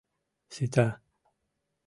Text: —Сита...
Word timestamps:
—Сита... 0.53 0.87